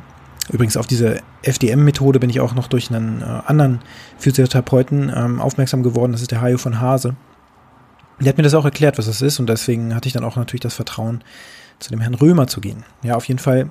übrigens 0.51 0.77
auf 0.77 0.89
diese 0.89 1.21
FDM-Methode 1.43 2.19
bin 2.19 2.31
ich 2.31 2.41
auch 2.41 2.57
noch 2.57 2.67
durch 2.67 2.91
einen 2.91 3.23
äh, 3.23 3.25
anderen 3.47 3.79
Physiotherapeuten 4.19 5.13
ähm, 5.15 5.41
aufmerksam 5.41 5.85
geworden. 5.85 6.11
Das 6.11 6.21
ist 6.21 6.33
der 6.33 6.41
Hajo 6.41 6.59
von 6.59 6.81
Hase. 6.81 7.15
Der 8.19 8.31
hat 8.31 8.39
mir 8.39 8.43
das 8.43 8.55
auch 8.55 8.65
erklärt, 8.65 8.99
was 8.99 9.07
das 9.07 9.23
ist. 9.23 9.39
Und 9.39 9.49
deswegen 9.49 9.95
hatte 9.95 10.09
ich 10.09 10.15
dann 10.15 10.25
auch 10.25 10.35
natürlich 10.35 10.63
das 10.63 10.75
Vertrauen, 10.75 11.23
zu 11.79 11.91
dem 11.91 12.01
Herrn 12.01 12.15
Römer 12.15 12.49
zu 12.49 12.61
gehen. 12.61 12.83
Ja, 13.05 13.15
auf 13.15 13.29
jeden 13.29 13.39
Fall 13.39 13.69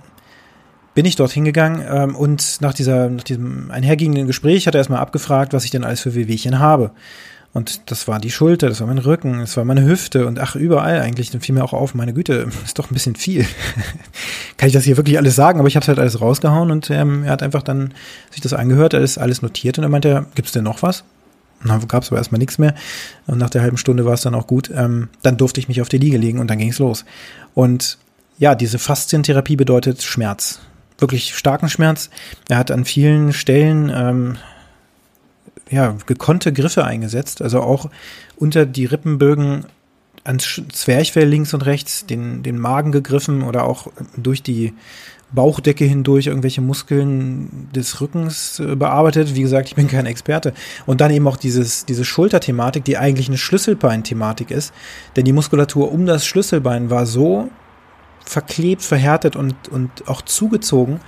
bin 0.94 1.06
ich 1.06 1.16
dort 1.16 1.31
hingegangen 1.31 1.84
ähm, 1.90 2.16
und 2.16 2.62
nach, 2.62 2.74
dieser, 2.74 3.10
nach 3.10 3.24
diesem 3.24 3.72
einhergehenden 3.72 4.28
Gespräch 4.28 4.68
hat 4.68 4.75
er 4.75 4.80
erstmal 4.80 5.00
abgefragt, 5.00 5.54
was 5.54 5.66
ich 5.66 5.72
denn 5.72 5.84
alles 5.84 6.01
für 6.01 6.16
Wehwehchen 6.16 6.60
habe. 6.60 6.92
Und 7.54 7.92
das 7.92 8.07
war 8.07 8.19
die 8.19 8.31
Schulter, 8.31 8.68
das 8.68 8.80
war 8.80 8.88
mein 8.88 8.98
Rücken, 8.98 9.40
das 9.40 9.56
war 9.57 9.63
meine 9.63 9.86
Hüfte 9.86 10.25
und 10.25 10.40
ach, 10.40 10.56
überall 10.56 11.01
eigentlich. 11.01 11.30
Dann 11.30 11.42
fiel 11.42 11.54
mir 11.54 11.63
auch 11.63 11.74
auf, 11.74 11.94
meine 11.94 12.13
Güte, 12.13 12.48
ist 12.66 12.80
doch 12.80 12.90
ein 12.90 12.95
bisschen 12.95 13.16
viel. 13.16 13.45
Kann 14.57 14.68
ich 14.68 14.74
das 14.74 14.86
hier 14.86 14.98
wirklich 14.98 15.18
alles 15.19 15.36
sagen? 15.36 15.60
Aber 15.60 15.68
ich 15.68 15.75
habe 15.75 15.86
halt 15.86 16.00
alles 16.00 16.19
rausgehauen 16.19 16.72
und 16.72 16.90
ähm, 16.90 17.24
er 17.24 17.31
hat 17.31 17.44
einfach 17.44 17.62
dann 17.62 17.94
sich 18.31 18.42
das 18.42 18.54
angehört, 18.54 18.94
er 18.94 19.01
ist 19.01 19.19
alles 19.19 19.44
notiert 19.44 19.78
und 19.78 19.84
er 19.84 19.89
meinte, 19.89 20.25
gibt's 20.34 20.51
denn 20.51 20.63
noch 20.63 20.81
was? 20.81 21.04
Und 21.62 21.69
dann 21.69 21.88
gab 21.88 22.04
es 22.04 22.10
aber 22.10 22.18
erstmal 22.18 22.39
nichts 22.39 22.57
mehr. 22.57 22.74
Und 23.28 23.38
nach 23.38 23.51
der 23.51 23.62
halben 23.62 23.78
Stunde 23.78 24.04
war 24.04 24.16
es 24.16 24.22
dann 24.22 24.36
auch 24.36 24.48
gut. 24.48 24.72
Ähm, 24.75 25.10
dann 25.22 25.38
durfte 25.38 25.60
ich 25.60 25.68
mich 25.68 25.80
auf 25.81 25.89
die 25.89 26.00
Liege 26.00 26.18
legen 26.18 26.39
und 26.39 26.50
dann 26.50 26.57
ging 26.57 26.69
es 26.69 26.80
los. 26.80 27.06
Und 27.54 28.00
ja, 28.39 28.56
diese 28.56 28.80
Faszientherapie 28.80 29.56
bedeutet 29.56 30.01
Schmerz 30.01 30.60
wirklich 31.03 31.35
starken 31.35 31.69
Schmerz. 31.69 32.09
Er 32.50 32.57
hat 32.57 32.71
an 32.71 32.85
vielen 32.85 33.33
Stellen 33.33 33.91
ähm, 33.94 34.38
ja, 35.69 35.95
gekonnte 36.05 36.53
Griffe 36.53 36.85
eingesetzt, 36.85 37.41
also 37.41 37.62
auch 37.62 37.89
unter 38.38 38.65
die 38.65 38.86
Rippenbögen 38.86 39.65
ans 40.24 40.62
Zwerchfell 40.72 41.27
links 41.27 41.53
und 41.53 41.65
rechts, 41.65 42.05
den, 42.05 42.43
den 42.43 42.57
Magen 42.57 42.91
gegriffen 42.91 43.43
oder 43.43 43.65
auch 43.65 43.88
durch 44.15 44.41
die 44.41 44.74
Bauchdecke 45.33 45.83
hindurch 45.83 46.27
irgendwelche 46.27 46.62
Muskeln 46.62 47.67
des 47.75 48.00
Rückens 48.00 48.60
äh, 48.60 48.75
bearbeitet. 48.75 49.36
Wie 49.36 49.41
gesagt, 49.41 49.67
ich 49.67 49.75
bin 49.75 49.88
kein 49.88 50.05
Experte. 50.05 50.53
Und 50.86 51.01
dann 51.01 51.12
eben 51.12 51.27
auch 51.27 51.38
dieses, 51.38 51.86
diese 51.86 52.05
Schulterthematik, 52.05 52.86
die 52.86 52.98
eigentlich 52.98 53.27
eine 53.27 53.38
Schlüsselbein-Thematik 53.38 54.51
ist. 54.51 54.74
Denn 55.15 55.25
die 55.25 55.33
Muskulatur 55.33 55.91
um 55.91 56.05
das 56.05 56.25
Schlüsselbein 56.25 56.89
war 56.89 57.05
so 57.05 57.50
verklebt, 58.25 58.82
verhärtet 58.82 59.36
und, 59.36 59.68
und 59.70 60.08
auch 60.08 60.22
zugezogen, 60.22 61.00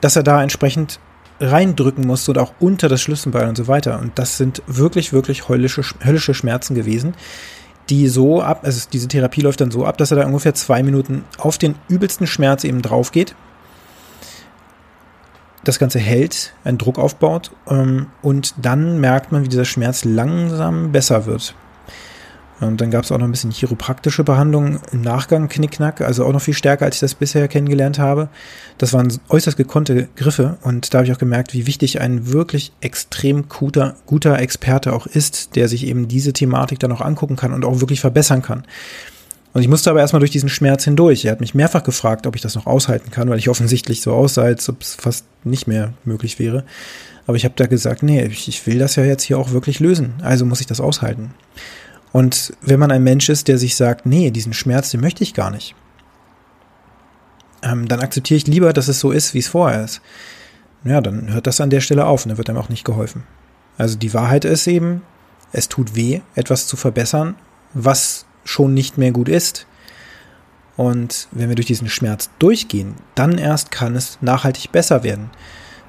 dass 0.00 0.16
er 0.16 0.22
da 0.22 0.42
entsprechend 0.42 1.00
reindrücken 1.40 2.06
musste 2.06 2.32
und 2.32 2.38
auch 2.38 2.52
unter 2.60 2.88
das 2.88 3.00
Schlüsselbein 3.00 3.48
und 3.48 3.56
so 3.56 3.66
weiter. 3.66 3.98
Und 3.98 4.18
das 4.18 4.36
sind 4.36 4.62
wirklich, 4.66 5.12
wirklich 5.12 5.48
höllische, 5.48 5.82
höllische 6.04 6.34
Schmerzen 6.34 6.74
gewesen, 6.74 7.14
die 7.88 8.08
so 8.08 8.42
ab, 8.42 8.60
also 8.62 8.88
diese 8.92 9.08
Therapie 9.08 9.40
läuft 9.40 9.60
dann 9.60 9.70
so 9.70 9.84
ab, 9.84 9.96
dass 9.98 10.10
er 10.10 10.18
da 10.18 10.26
ungefähr 10.26 10.54
zwei 10.54 10.82
Minuten 10.82 11.24
auf 11.38 11.58
den 11.58 11.74
übelsten 11.88 12.26
Schmerz 12.26 12.64
eben 12.64 12.82
drauf 12.82 13.10
geht. 13.10 13.34
Das 15.64 15.78
Ganze 15.78 15.98
hält, 15.98 16.54
einen 16.64 16.78
Druck 16.78 16.98
aufbaut 16.98 17.50
ähm, 17.68 18.06
und 18.22 18.54
dann 18.62 19.00
merkt 19.00 19.32
man, 19.32 19.44
wie 19.44 19.48
dieser 19.48 19.64
Schmerz 19.64 20.04
langsam 20.04 20.92
besser 20.92 21.26
wird. 21.26 21.54
Und 22.60 22.80
dann 22.82 22.90
gab 22.90 23.04
es 23.04 23.12
auch 23.12 23.18
noch 23.18 23.24
ein 23.24 23.30
bisschen 23.30 23.50
chiropraktische 23.50 24.22
Behandlung 24.22 24.80
im 24.92 25.00
Nachgang, 25.00 25.48
Knickknack, 25.48 26.02
also 26.02 26.26
auch 26.26 26.32
noch 26.32 26.42
viel 26.42 26.54
stärker, 26.54 26.84
als 26.84 26.96
ich 26.96 27.00
das 27.00 27.14
bisher 27.14 27.48
kennengelernt 27.48 27.98
habe. 27.98 28.28
Das 28.76 28.92
waren 28.92 29.10
äußerst 29.30 29.56
gekonnte 29.56 30.08
Griffe 30.14 30.58
und 30.62 30.92
da 30.92 30.98
habe 30.98 31.06
ich 31.06 31.12
auch 31.12 31.18
gemerkt, 31.18 31.54
wie 31.54 31.66
wichtig 31.66 32.00
ein 32.00 32.32
wirklich 32.32 32.72
extrem 32.82 33.48
guter, 33.48 33.96
guter 34.04 34.38
Experte 34.38 34.92
auch 34.92 35.06
ist, 35.06 35.56
der 35.56 35.68
sich 35.68 35.86
eben 35.86 36.06
diese 36.06 36.34
Thematik 36.34 36.78
dann 36.78 36.92
auch 36.92 37.00
angucken 37.00 37.36
kann 37.36 37.54
und 37.54 37.64
auch 37.64 37.80
wirklich 37.80 38.00
verbessern 38.00 38.42
kann. 38.42 38.64
Und 39.52 39.62
ich 39.62 39.68
musste 39.68 39.90
aber 39.90 40.00
erstmal 40.00 40.20
durch 40.20 40.30
diesen 40.30 40.48
Schmerz 40.48 40.84
hindurch. 40.84 41.24
Er 41.24 41.32
hat 41.32 41.40
mich 41.40 41.54
mehrfach 41.54 41.82
gefragt, 41.82 42.26
ob 42.26 42.36
ich 42.36 42.42
das 42.42 42.54
noch 42.54 42.66
aushalten 42.66 43.10
kann, 43.10 43.28
weil 43.30 43.38
ich 43.38 43.48
offensichtlich 43.48 44.00
so 44.00 44.12
aussah, 44.12 44.42
als 44.42 44.68
ob 44.68 44.82
es 44.82 44.94
fast 44.94 45.24
nicht 45.44 45.66
mehr 45.66 45.92
möglich 46.04 46.38
wäre. 46.38 46.64
Aber 47.26 47.36
ich 47.36 47.44
habe 47.44 47.54
da 47.56 47.66
gesagt, 47.66 48.02
nee, 48.02 48.22
ich 48.24 48.66
will 48.66 48.78
das 48.78 48.96
ja 48.96 49.04
jetzt 49.04 49.24
hier 49.24 49.38
auch 49.38 49.50
wirklich 49.50 49.80
lösen. 49.80 50.14
Also 50.22 50.44
muss 50.44 50.60
ich 50.60 50.66
das 50.66 50.80
aushalten. 50.80 51.34
Und 52.12 52.52
wenn 52.60 52.80
man 52.80 52.90
ein 52.90 53.04
Mensch 53.04 53.28
ist, 53.28 53.48
der 53.48 53.58
sich 53.58 53.76
sagt, 53.76 54.06
nee, 54.06 54.30
diesen 54.30 54.52
Schmerz, 54.52 54.90
den 54.90 55.00
möchte 55.00 55.22
ich 55.22 55.34
gar 55.34 55.50
nicht, 55.50 55.74
ähm, 57.62 57.88
dann 57.88 58.00
akzeptiere 58.00 58.38
ich 58.38 58.46
lieber, 58.46 58.72
dass 58.72 58.88
es 58.88 59.00
so 59.00 59.12
ist, 59.12 59.34
wie 59.34 59.38
es 59.38 59.48
vorher 59.48 59.84
ist. 59.84 60.00
ja, 60.84 61.00
dann 61.00 61.32
hört 61.32 61.46
das 61.46 61.60
an 61.60 61.70
der 61.70 61.80
Stelle 61.80 62.06
auf 62.06 62.24
und 62.24 62.30
dann 62.30 62.38
wird 62.38 62.48
einem 62.48 62.58
auch 62.58 62.68
nicht 62.68 62.84
geholfen. 62.84 63.24
Also 63.76 63.96
die 63.96 64.14
Wahrheit 64.14 64.44
ist 64.44 64.66
eben, 64.66 65.02
es 65.52 65.68
tut 65.68 65.94
weh, 65.94 66.20
etwas 66.34 66.66
zu 66.66 66.76
verbessern, 66.76 67.34
was 67.74 68.26
schon 68.44 68.74
nicht 68.74 68.98
mehr 68.98 69.12
gut 69.12 69.28
ist. 69.28 69.66
Und 70.76 71.28
wenn 71.32 71.48
wir 71.48 71.56
durch 71.56 71.66
diesen 71.66 71.88
Schmerz 71.88 72.30
durchgehen, 72.38 72.94
dann 73.14 73.36
erst 73.36 73.70
kann 73.70 73.96
es 73.96 74.18
nachhaltig 74.22 74.72
besser 74.72 75.02
werden. 75.02 75.30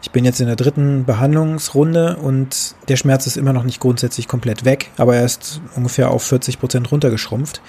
Ich 0.01 0.10
bin 0.12 0.25
jetzt 0.25 0.41
in 0.41 0.48
der 0.48 0.55
dritten 0.55 1.05
Behandlungsrunde 1.05 2.17
und 2.17 2.75
der 2.88 2.96
Schmerz 2.96 3.27
ist 3.27 3.38
immer 3.38 3.53
noch 3.53 3.63
nicht 3.63 3.79
grundsätzlich 3.79 4.27
komplett 4.27 4.65
weg, 4.65 4.89
aber 4.98 5.15
er 5.15 5.25
ist 5.25 5.62
ungefähr 5.75 6.10
auf 6.10 6.24
40 6.24 6.60
Prozent 6.60 6.91
runtergeschrumpft. 6.91 7.62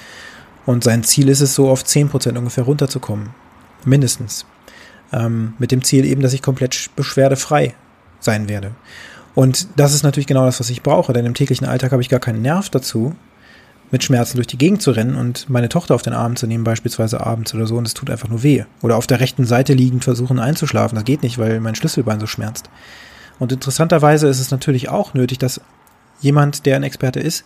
Und 0.65 0.83
sein 0.83 1.03
Ziel 1.03 1.29
ist 1.29 1.41
es, 1.41 1.55
so 1.55 1.69
auf 1.69 1.85
10 1.85 2.09
Prozent 2.09 2.39
ungefähr 2.39 2.65
runterzukommen. 2.65 3.31
Mindestens. 3.85 4.47
Ähm, 5.13 5.55
mit 5.59 5.73
dem 5.73 5.85
Ziel 5.85 6.07
eben, 6.07 6.23
dass 6.23 6.33
ich 6.33 6.41
komplett 6.41 6.91
beschwerdefrei 6.97 7.75
sein 8.21 8.49
werde. 8.49 8.73
Und 9.35 9.69
das 9.77 9.93
ist 9.93 10.03
natürlich 10.03 10.27
genau 10.27 10.47
das, 10.47 10.61
was 10.61 10.71
ich 10.71 10.83
brauche, 10.83 11.13
denn 11.13 11.27
im 11.27 11.35
täglichen 11.35 11.67
Alltag 11.67 11.93
habe 11.93 12.03
ich 12.03 12.09
gar 12.09 12.21
keinen 12.21 12.43
Nerv 12.43 12.71
dazu, 12.71 13.15
mit 13.93 14.03
Schmerzen 14.03 14.39
durch 14.39 14.47
die 14.49 14.59
Gegend 14.59 14.83
zu 14.83 14.91
rennen 14.91 15.15
und 15.15 15.49
meine 15.51 15.69
Tochter 15.69 15.95
auf 15.95 16.03
den 16.03 16.15
Arm 16.15 16.35
zu 16.35 16.47
nehmen, 16.47 16.65
beispielsweise 16.65 17.25
abends 17.25 17.55
oder 17.55 17.67
so, 17.67 17.77
und 17.77 17.87
es 17.87 17.95
tut 17.95 18.11
einfach 18.11 18.29
nur 18.29 18.43
weh. 18.43 18.65
Oder 18.81 18.97
auf 18.97 19.07
der 19.07 19.21
rechten 19.21 19.45
Seite 19.45 19.75
liegend 19.75 20.03
versuchen 20.03 20.39
einzuschlafen. 20.39 20.97
Das 20.97 21.05
geht 21.05 21.23
nicht, 21.23 21.39
weil 21.39 21.61
mein 21.61 21.75
Schlüsselbein 21.75 22.19
so 22.19 22.27
schmerzt. 22.27 22.71
Und 23.39 23.53
interessanterweise 23.53 24.29
ist 24.29 24.41
es 24.41 24.51
natürlich 24.51 24.89
auch 24.89 25.13
nötig, 25.13 25.39
dass 25.39 25.61
jemand, 26.21 26.65
der 26.65 26.77
ein 26.77 26.83
Experte 26.83 27.21
ist, 27.21 27.45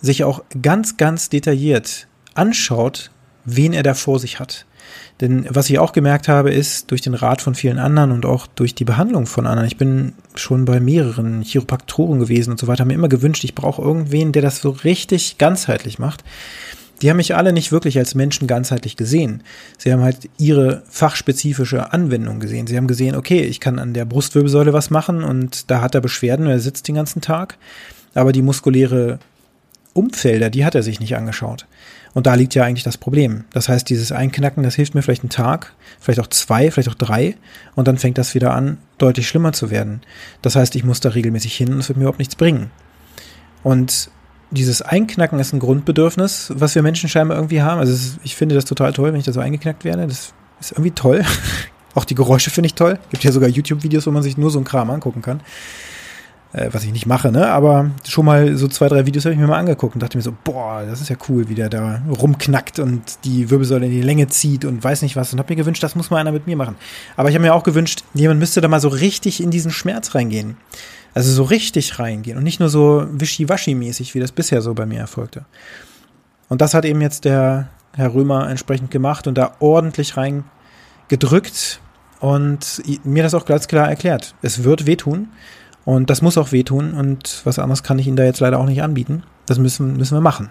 sich 0.00 0.24
auch 0.24 0.42
ganz, 0.60 0.96
ganz 0.96 1.28
detailliert 1.28 2.08
anschaut, 2.34 3.10
wen 3.44 3.72
er 3.72 3.84
da 3.84 3.94
vor 3.94 4.18
sich 4.18 4.40
hat. 4.40 4.66
Denn 5.20 5.46
was 5.48 5.70
ich 5.70 5.78
auch 5.78 5.92
gemerkt 5.92 6.28
habe, 6.28 6.52
ist 6.52 6.90
durch 6.90 7.00
den 7.00 7.14
Rat 7.14 7.40
von 7.40 7.54
vielen 7.54 7.78
anderen 7.78 8.12
und 8.12 8.26
auch 8.26 8.46
durch 8.46 8.74
die 8.74 8.84
Behandlung 8.84 9.26
von 9.26 9.46
anderen. 9.46 9.66
Ich 9.66 9.78
bin 9.78 10.12
schon 10.34 10.66
bei 10.66 10.78
mehreren 10.78 11.40
Chiropraktoren 11.40 12.20
gewesen 12.20 12.50
und 12.50 12.60
so 12.60 12.66
weiter, 12.66 12.84
mir 12.84 12.94
immer 12.94 13.08
gewünscht, 13.08 13.44
ich 13.44 13.54
brauche 13.54 13.80
irgendwen, 13.80 14.32
der 14.32 14.42
das 14.42 14.60
so 14.60 14.70
richtig 14.70 15.38
ganzheitlich 15.38 15.98
macht. 15.98 16.22
Die 17.02 17.10
haben 17.10 17.16
mich 17.18 17.34
alle 17.34 17.52
nicht 17.52 17.72
wirklich 17.72 17.98
als 17.98 18.14
Menschen 18.14 18.46
ganzheitlich 18.46 18.96
gesehen. 18.96 19.42
Sie 19.78 19.92
haben 19.92 20.02
halt 20.02 20.30
ihre 20.38 20.82
fachspezifische 20.88 21.92
Anwendung 21.92 22.40
gesehen. 22.40 22.66
Sie 22.66 22.76
haben 22.76 22.86
gesehen, 22.86 23.16
okay, 23.16 23.42
ich 23.42 23.60
kann 23.60 23.78
an 23.78 23.92
der 23.92 24.06
Brustwirbelsäule 24.06 24.72
was 24.72 24.90
machen 24.90 25.22
und 25.22 25.70
da 25.70 25.80
hat 25.82 25.94
er 25.94 26.00
Beschwerden, 26.00 26.46
er 26.46 26.60
sitzt 26.60 26.88
den 26.88 26.94
ganzen 26.94 27.20
Tag. 27.20 27.58
Aber 28.14 28.32
die 28.32 28.42
muskuläre 28.42 29.18
Umfelder, 29.92 30.48
die 30.48 30.64
hat 30.64 30.74
er 30.74 30.82
sich 30.82 31.00
nicht 31.00 31.16
angeschaut. 31.16 31.66
Und 32.16 32.26
da 32.26 32.32
liegt 32.32 32.54
ja 32.54 32.64
eigentlich 32.64 32.82
das 32.82 32.96
Problem. 32.96 33.44
Das 33.52 33.68
heißt, 33.68 33.90
dieses 33.90 34.10
Einknacken, 34.10 34.62
das 34.62 34.74
hilft 34.74 34.94
mir 34.94 35.02
vielleicht 35.02 35.20
einen 35.20 35.28
Tag, 35.28 35.74
vielleicht 36.00 36.18
auch 36.18 36.28
zwei, 36.28 36.70
vielleicht 36.70 36.88
auch 36.88 36.94
drei. 36.94 37.36
Und 37.74 37.88
dann 37.88 37.98
fängt 37.98 38.16
das 38.16 38.34
wieder 38.34 38.54
an, 38.54 38.78
deutlich 38.96 39.28
schlimmer 39.28 39.52
zu 39.52 39.70
werden. 39.70 40.00
Das 40.40 40.56
heißt, 40.56 40.76
ich 40.76 40.84
muss 40.84 41.00
da 41.00 41.10
regelmäßig 41.10 41.54
hin 41.54 41.74
und 41.74 41.80
es 41.80 41.90
wird 41.90 41.98
mir 41.98 42.04
überhaupt 42.04 42.18
nichts 42.18 42.34
bringen. 42.34 42.70
Und 43.62 44.08
dieses 44.50 44.80
Einknacken 44.80 45.38
ist 45.38 45.52
ein 45.52 45.58
Grundbedürfnis, 45.58 46.52
was 46.54 46.74
wir 46.74 46.80
Menschen 46.80 47.10
scheinbar 47.10 47.36
irgendwie 47.36 47.60
haben. 47.60 47.80
Also 47.80 47.92
ist, 47.92 48.18
ich 48.22 48.34
finde 48.34 48.54
das 48.54 48.64
total 48.64 48.94
toll, 48.94 49.12
wenn 49.12 49.20
ich 49.20 49.26
da 49.26 49.34
so 49.34 49.40
eingeknackt 49.40 49.84
werde. 49.84 50.06
Das 50.06 50.32
ist 50.58 50.72
irgendwie 50.72 50.92
toll. 50.92 51.22
auch 51.94 52.06
die 52.06 52.14
Geräusche 52.14 52.48
finde 52.48 52.68
ich 52.68 52.74
toll. 52.74 52.98
Gibt 53.10 53.24
ja 53.24 53.32
sogar 53.32 53.50
YouTube-Videos, 53.50 54.06
wo 54.06 54.10
man 54.10 54.22
sich 54.22 54.38
nur 54.38 54.50
so 54.50 54.58
einen 54.58 54.64
Kram 54.64 54.88
angucken 54.88 55.20
kann 55.20 55.42
äh, 56.52 56.68
was 56.72 56.84
ich 56.84 56.92
nicht 56.92 57.06
mache, 57.06 57.30
ne? 57.32 57.48
Aber 57.48 57.90
schon 58.06 58.24
mal 58.24 58.56
so 58.56 58.68
zwei, 58.68 58.88
drei 58.88 59.06
Videos 59.06 59.24
habe 59.24 59.34
ich 59.34 59.40
mir 59.40 59.46
mal 59.46 59.58
angeguckt 59.58 59.94
und 59.94 60.02
dachte 60.02 60.16
mir 60.16 60.22
so, 60.22 60.34
boah, 60.44 60.84
das 60.88 61.00
ist 61.00 61.10
ja 61.10 61.16
cool, 61.28 61.48
wie 61.48 61.54
der 61.54 61.68
da 61.68 62.02
rumknackt 62.08 62.78
und 62.78 63.02
die 63.24 63.50
Wirbelsäule 63.50 63.86
in 63.86 63.92
die 63.92 64.02
Länge 64.02 64.28
zieht 64.28 64.64
und 64.64 64.82
weiß 64.82 65.02
nicht 65.02 65.16
was. 65.16 65.32
Und 65.32 65.38
habe 65.38 65.52
mir 65.52 65.56
gewünscht, 65.56 65.82
das 65.82 65.94
muss 65.94 66.10
mal 66.10 66.18
einer 66.18 66.32
mit 66.32 66.46
mir 66.46 66.56
machen. 66.56 66.76
Aber 67.16 67.28
ich 67.28 67.34
habe 67.34 67.44
mir 67.44 67.54
auch 67.54 67.62
gewünscht, 67.64 68.04
jemand 68.14 68.40
müsste 68.40 68.60
da 68.60 68.68
mal 68.68 68.80
so 68.80 68.88
richtig 68.88 69.42
in 69.42 69.50
diesen 69.50 69.70
Schmerz 69.70 70.14
reingehen. 70.14 70.56
Also 71.14 71.32
so 71.32 71.44
richtig 71.44 71.98
reingehen 71.98 72.36
und 72.36 72.44
nicht 72.44 72.60
nur 72.60 72.68
so 72.68 73.06
wischiwaschi-mäßig, 73.10 74.14
wie 74.14 74.20
das 74.20 74.32
bisher 74.32 74.60
so 74.60 74.74
bei 74.74 74.84
mir 74.84 75.00
erfolgte. 75.00 75.46
Und 76.48 76.60
das 76.60 76.74
hat 76.74 76.84
eben 76.84 77.00
jetzt 77.00 77.24
der 77.24 77.68
Herr 77.94 78.14
Römer 78.14 78.50
entsprechend 78.50 78.90
gemacht 78.90 79.26
und 79.26 79.38
da 79.38 79.54
ordentlich 79.58 80.14
reingedrückt 80.16 81.80
und 82.20 82.82
mir 83.04 83.22
das 83.22 83.34
auch 83.34 83.46
ganz 83.46 83.66
klar 83.66 83.88
erklärt. 83.88 84.34
Es 84.42 84.62
wird 84.62 84.86
wehtun. 84.86 85.28
Und 85.86 86.10
das 86.10 86.20
muss 86.20 86.36
auch 86.36 86.50
wehtun 86.50 86.94
und 86.94 87.42
was 87.44 87.60
anderes 87.60 87.84
kann 87.84 87.98
ich 88.00 88.08
Ihnen 88.08 88.16
da 88.16 88.24
jetzt 88.24 88.40
leider 88.40 88.58
auch 88.58 88.66
nicht 88.66 88.82
anbieten. 88.82 89.22
Das 89.46 89.58
müssen, 89.58 89.96
müssen 89.96 90.16
wir 90.16 90.20
machen. 90.20 90.50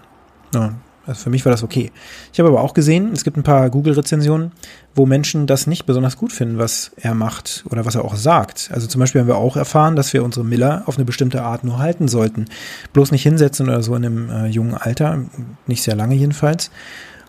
Ja, 0.54 0.72
also 1.06 1.24
für 1.24 1.30
mich 1.30 1.44
war 1.44 1.52
das 1.52 1.62
okay. 1.62 1.92
Ich 2.32 2.38
habe 2.40 2.48
aber 2.48 2.62
auch 2.62 2.72
gesehen, 2.72 3.12
es 3.12 3.22
gibt 3.22 3.36
ein 3.36 3.42
paar 3.42 3.68
Google-Rezensionen, 3.68 4.52
wo 4.94 5.04
Menschen 5.04 5.46
das 5.46 5.66
nicht 5.66 5.84
besonders 5.84 6.16
gut 6.16 6.32
finden, 6.32 6.56
was 6.56 6.90
er 6.96 7.14
macht 7.14 7.66
oder 7.70 7.84
was 7.84 7.96
er 7.96 8.04
auch 8.06 8.16
sagt. 8.16 8.70
Also 8.72 8.86
zum 8.86 8.98
Beispiel 8.98 9.20
haben 9.20 9.28
wir 9.28 9.36
auch 9.36 9.56
erfahren, 9.56 9.94
dass 9.94 10.14
wir 10.14 10.24
unsere 10.24 10.44
Miller 10.44 10.84
auf 10.86 10.96
eine 10.96 11.04
bestimmte 11.04 11.42
Art 11.42 11.64
nur 11.64 11.78
halten 11.78 12.08
sollten. 12.08 12.46
Bloß 12.94 13.12
nicht 13.12 13.22
hinsetzen 13.22 13.68
oder 13.68 13.82
so 13.82 13.94
in 13.94 14.06
einem 14.06 14.30
äh, 14.30 14.46
jungen 14.46 14.74
Alter, 14.74 15.20
nicht 15.66 15.82
sehr 15.82 15.96
lange 15.96 16.14
jedenfalls. 16.14 16.70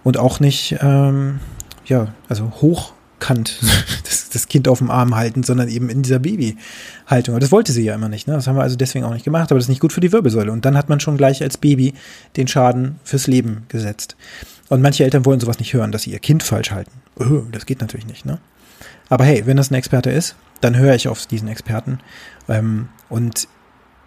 Und 0.05 0.17
auch 0.17 0.39
nicht, 0.39 0.77
ähm, 0.79 1.41
ja, 1.85 2.07
also 2.29 2.53
hoch 2.61 2.93
Kant 3.19 3.59
das, 4.03 4.29
das, 4.29 4.47
Kind 4.47 4.67
auf 4.67 4.79
dem 4.79 4.91
Arm 4.91 5.15
halten, 5.15 5.43
sondern 5.43 5.69
eben 5.69 5.89
in 5.89 6.03
dieser 6.03 6.19
Babyhaltung. 6.19 7.33
Aber 7.33 7.39
das 7.39 7.51
wollte 7.51 7.71
sie 7.71 7.83
ja 7.83 7.95
immer 7.95 8.09
nicht. 8.09 8.27
Ne? 8.27 8.33
Das 8.33 8.47
haben 8.47 8.55
wir 8.55 8.63
also 8.63 8.75
deswegen 8.75 9.05
auch 9.05 9.13
nicht 9.13 9.25
gemacht, 9.25 9.51
aber 9.51 9.57
das 9.57 9.65
ist 9.65 9.69
nicht 9.69 9.81
gut 9.81 9.93
für 9.93 10.01
die 10.01 10.11
Wirbelsäule. 10.11 10.51
Und 10.51 10.65
dann 10.65 10.77
hat 10.77 10.89
man 10.89 10.99
schon 10.99 11.17
gleich 11.17 11.41
als 11.41 11.57
Baby 11.57 11.93
den 12.35 12.47
Schaden 12.47 12.99
fürs 13.03 13.27
Leben 13.27 13.63
gesetzt. 13.69 14.15
Und 14.69 14.81
manche 14.81 15.03
Eltern 15.03 15.25
wollen 15.25 15.39
sowas 15.39 15.59
nicht 15.59 15.73
hören, 15.73 15.91
dass 15.91 16.03
sie 16.03 16.11
ihr 16.11 16.19
Kind 16.19 16.43
falsch 16.43 16.71
halten. 16.71 16.91
Oh, 17.19 17.43
das 17.51 17.65
geht 17.65 17.81
natürlich 17.81 18.07
nicht. 18.07 18.25
Ne? 18.25 18.39
Aber 19.09 19.23
hey, 19.25 19.43
wenn 19.45 19.57
das 19.57 19.71
ein 19.71 19.75
Experte 19.75 20.11
ist, 20.11 20.35
dann 20.61 20.75
höre 20.77 20.95
ich 20.95 21.07
auf 21.07 21.25
diesen 21.25 21.47
Experten. 21.47 21.99
Ähm, 22.49 22.89
und 23.09 23.47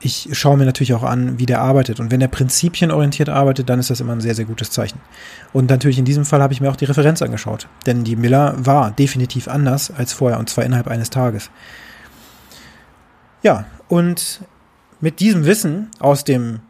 ich 0.01 0.29
schaue 0.33 0.57
mir 0.57 0.65
natürlich 0.65 0.95
auch 0.95 1.03
an, 1.03 1.39
wie 1.39 1.47
der 1.47 1.61
arbeitet. 1.61 2.01
Und 2.01 2.11
wenn 2.11 2.21
er 2.21 2.29
prinzipienorientiert 2.29 3.29
arbeitet, 3.29 3.69
dann 3.69 3.79
ist 3.79 3.91
das 3.91 4.01
immer 4.01 4.13
ein 4.13 4.21
sehr, 4.21 4.35
sehr 4.35 4.47
gutes 4.47 4.71
Zeichen. 4.71 4.99
Und 5.53 5.69
natürlich 5.69 5.99
in 5.99 6.07
diesem 6.07 6.25
Fall 6.25 6.43
habe 6.43 6.55
ich 6.55 6.61
mir 6.61 6.71
auch 6.71 6.77
die 6.77 6.87
Referenz 6.87 7.21
angeschaut. 7.21 7.69
Denn 7.87 8.03
die 8.05 8.17
Miller 8.17 8.55
war 8.59 8.91
definitiv 8.93 9.47
anders 9.47 9.91
als 9.91 10.13
vorher, 10.13 10.39
und 10.39 10.49
zwar 10.49 10.65
innerhalb 10.65 10.89
eines 10.89 11.11
Tages. 11.11 11.51
Ja, 13.43 13.67
und 13.89 14.41
mit 15.01 15.21
diesem 15.21 15.45
Wissen 15.45 15.91
aus 15.99 16.25
dem 16.25 16.61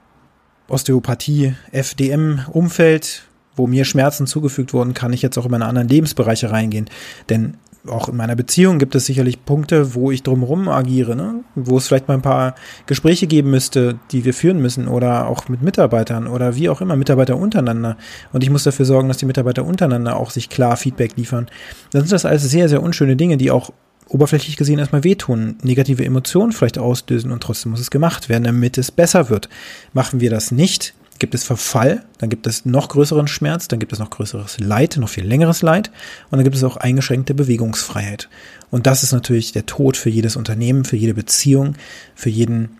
Osteopathie, 0.68 1.54
FDM-Umfeld, 1.72 3.24
wo 3.56 3.66
mir 3.66 3.84
Schmerzen 3.84 4.26
zugefügt 4.26 4.72
wurden, 4.72 4.94
kann 4.94 5.12
ich 5.12 5.22
jetzt 5.22 5.36
auch 5.38 5.44
in 5.44 5.50
meine 5.50 5.66
anderen 5.66 5.88
Lebensbereiche 5.88 6.50
reingehen. 6.50 6.88
Denn 7.28 7.56
auch 7.88 8.08
in 8.08 8.16
meiner 8.16 8.36
Beziehung 8.36 8.78
gibt 8.78 8.94
es 8.94 9.06
sicherlich 9.06 9.44
Punkte, 9.44 9.94
wo 9.94 10.10
ich 10.10 10.22
drumherum 10.22 10.68
agiere, 10.68 11.16
ne? 11.16 11.44
wo 11.54 11.78
es 11.78 11.88
vielleicht 11.88 12.08
mal 12.08 12.14
ein 12.14 12.22
paar 12.22 12.54
Gespräche 12.86 13.26
geben 13.26 13.50
müsste, 13.50 13.98
die 14.10 14.24
wir 14.24 14.34
führen 14.34 14.60
müssen 14.60 14.86
oder 14.86 15.26
auch 15.26 15.48
mit 15.48 15.62
Mitarbeitern 15.62 16.26
oder 16.26 16.56
wie 16.56 16.68
auch 16.68 16.80
immer, 16.80 16.96
Mitarbeiter 16.96 17.36
untereinander. 17.36 17.96
Und 18.32 18.42
ich 18.42 18.50
muss 18.50 18.64
dafür 18.64 18.84
sorgen, 18.84 19.08
dass 19.08 19.16
die 19.16 19.26
Mitarbeiter 19.26 19.64
untereinander 19.64 20.16
auch 20.16 20.30
sich 20.30 20.50
klar 20.50 20.76
Feedback 20.76 21.16
liefern. 21.16 21.46
Dann 21.92 22.02
sind 22.02 22.12
das 22.12 22.26
alles 22.26 22.42
sehr, 22.50 22.68
sehr 22.68 22.82
unschöne 22.82 23.16
Dinge, 23.16 23.36
die 23.36 23.50
auch 23.50 23.72
oberflächlich 24.08 24.56
gesehen 24.56 24.78
erstmal 24.78 25.04
wehtun, 25.04 25.56
negative 25.62 26.04
Emotionen 26.04 26.52
vielleicht 26.52 26.78
auslösen 26.78 27.30
und 27.30 27.42
trotzdem 27.42 27.70
muss 27.70 27.80
es 27.80 27.90
gemacht 27.90 28.28
werden, 28.28 28.44
damit 28.44 28.76
es 28.76 28.90
besser 28.90 29.30
wird. 29.30 29.48
Machen 29.92 30.20
wir 30.20 30.30
das 30.30 30.50
nicht, 30.50 30.94
gibt 31.20 31.34
es 31.34 31.44
Verfall, 31.44 32.02
dann 32.18 32.30
gibt 32.30 32.46
es 32.46 32.64
noch 32.64 32.88
größeren 32.88 33.28
Schmerz, 33.28 33.68
dann 33.68 33.78
gibt 33.78 33.92
es 33.92 34.00
noch 34.00 34.10
größeres 34.10 34.58
Leid, 34.58 34.96
noch 34.96 35.08
viel 35.08 35.24
längeres 35.24 35.62
Leid 35.62 35.90
und 36.30 36.38
dann 36.38 36.44
gibt 36.44 36.56
es 36.56 36.64
auch 36.64 36.76
eingeschränkte 36.76 37.34
Bewegungsfreiheit. 37.34 38.28
Und 38.70 38.86
das 38.86 39.04
ist 39.04 39.12
natürlich 39.12 39.52
der 39.52 39.66
Tod 39.66 39.96
für 39.96 40.10
jedes 40.10 40.36
Unternehmen, 40.36 40.84
für 40.84 40.96
jede 40.96 41.14
Beziehung, 41.14 41.76
für 42.16 42.30
jeden 42.30 42.78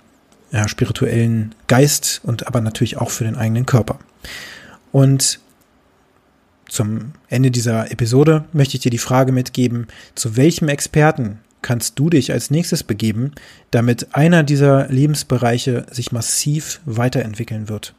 ja, 0.51 0.67
spirituellen 0.69 1.55
Geist 1.69 2.21
und 2.25 2.49
aber 2.49 2.61
natürlich 2.61 2.97
auch 2.97 3.11
für 3.11 3.25
den 3.25 3.37
eigenen 3.37 3.67
Körper. 3.67 4.01
Und 4.91 5.39
zum 6.69 7.13
Ende 7.29 7.51
dieser 7.51 7.91
Episode 7.91 8.45
möchte 8.53 8.77
ich 8.77 8.83
dir 8.83 8.91
die 8.91 8.99
Frage 8.99 9.33
mitgeben, 9.33 9.87
zu 10.15 10.37
welchem 10.37 10.69
Experten 10.69 11.39
kannst 11.63 11.99
du 11.99 12.11
dich 12.11 12.33
als 12.33 12.51
nächstes 12.51 12.85
begeben, 12.85 13.33
damit 13.71 14.15
einer 14.15 14.43
dieser 14.43 14.89
Lebensbereiche 14.89 15.87
sich 15.91 16.13
massiv 16.13 16.81
weiterentwickeln 16.87 17.69
wird. 17.69 17.95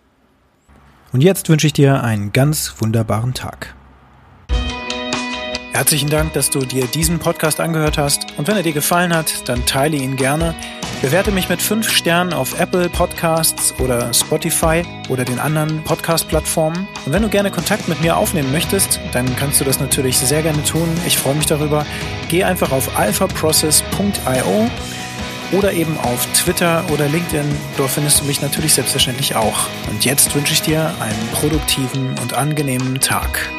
Und 1.12 1.22
jetzt 1.22 1.50
wünsche 1.50 1.68
ich 1.68 1.74
dir 1.74 2.04
einen 2.04 2.32
ganz 2.32 2.76
wunderbaren 2.80 3.34
Tag. 3.34 3.76
Herzlichen 5.74 6.10
Dank, 6.10 6.34
dass 6.34 6.50
du 6.50 6.60
dir 6.60 6.86
diesen 6.86 7.20
Podcast 7.20 7.60
angehört 7.60 7.98
hast. 7.98 8.28
Und 8.38 8.48
wenn 8.48 8.58
er 8.58 8.64
dir 8.64 8.74
gefallen 8.74 9.16
hat, 9.16 9.48
dann 9.48 9.66
teile 9.66 9.98
ihn 9.98 10.16
gerne. 10.16 10.54
Bewerte 11.02 11.32
mich 11.32 11.50
mit 11.50 11.62
fünf 11.62 11.90
Sternen 11.90 12.32
auf 12.32 12.60
Apple 12.60 12.88
Podcasts 12.90 13.74
oder 13.80 14.14
Spotify 14.14 14.84
oder 15.10 15.26
den 15.26 15.40
anderen 15.40 15.84
Podcast-Plattformen. 15.84 16.88
Und 17.06 17.14
wenn 17.14 17.24
du 17.24 17.30
gerne 17.30 17.52
Kontakt 17.52 17.88
mit 17.88 18.02
mir 18.02 18.16
aufnehmen 18.16 18.52
möchtest, 18.52 19.00
dann 19.12 19.36
kannst 19.36 19.60
du 19.60 19.66
das 19.66 19.80
natürlich 19.80 20.18
sehr 20.18 20.44
gerne 20.44 20.64
tun. 20.64 20.88
Ich 21.08 21.18
freue 21.18 21.36
mich 21.36 21.48
darüber. 21.48 21.86
Geh 22.30 22.44
einfach 22.44 22.72
auf 22.72 22.98
alphaprocess.io 22.98 24.70
oder 25.52 25.74
eben 25.74 25.98
auf 25.98 26.26
Twitter 26.34 26.84
oder 26.92 27.08
LinkedIn. 27.08 27.46
Dort 27.78 27.92
findest 27.92 28.22
du 28.22 28.26
mich 28.26 28.42
natürlich 28.42 28.74
selbstverständlich 28.74 29.36
auch. 29.36 29.68
Und 29.90 30.06
jetzt 30.06 30.34
wünsche 30.36 30.54
ich 30.54 30.62
dir 30.62 30.94
einen 31.00 31.28
produktiven 31.34 32.18
und 32.22 32.34
angenehmen 32.34 33.00
Tag. 33.00 33.50